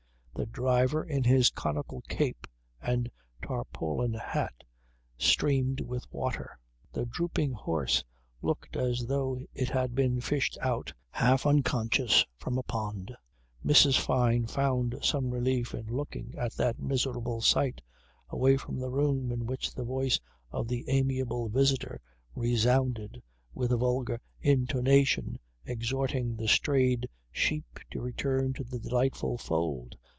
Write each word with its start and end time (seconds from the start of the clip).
The 0.33 0.45
driver 0.47 1.03
in 1.03 1.23
his 1.23 1.51
conical 1.51 2.01
cape 2.09 2.47
and 2.81 3.11
tarpaulin 3.43 4.13
hat, 4.15 4.63
streamed 5.15 5.81
with 5.81 6.11
water. 6.11 6.57
The 6.91 7.05
drooping 7.05 7.51
horse 7.51 8.03
looked 8.41 8.75
as 8.75 9.05
though 9.05 9.37
it 9.53 9.69
had 9.69 9.93
been 9.93 10.19
fished 10.19 10.57
out, 10.61 10.91
half 11.11 11.45
unconscious, 11.45 12.25
from 12.37 12.57
a 12.57 12.63
pond. 12.63 13.15
Mrs. 13.63 13.99
Fyne 13.99 14.47
found 14.47 14.97
some 15.03 15.29
relief 15.29 15.75
in 15.75 15.85
looking 15.85 16.33
at 16.35 16.53
that 16.53 16.79
miserable 16.79 17.41
sight, 17.41 17.79
away 18.29 18.57
from 18.57 18.79
the 18.79 18.89
room 18.89 19.31
in 19.31 19.45
which 19.45 19.71
the 19.71 19.83
voice 19.83 20.19
of 20.49 20.67
the 20.67 20.83
amiable 20.89 21.49
visitor 21.49 22.01
resounded 22.33 23.21
with 23.53 23.71
a 23.71 23.77
vulgar 23.77 24.19
intonation 24.41 25.37
exhorting 25.65 26.35
the 26.35 26.47
strayed 26.47 27.07
sheep 27.31 27.79
to 27.91 28.01
return 28.01 28.53
to 28.53 28.63
the 28.63 28.79
delightful 28.79 29.37
fold. 29.37 29.95